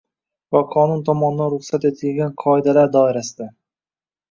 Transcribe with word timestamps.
va 0.55 0.61
qonun 0.75 1.03
tomonidan 1.09 1.51
ruxsat 1.55 1.87
etilgan 1.91 2.35
qoidalar 2.47 2.91
doirasida 2.99 3.51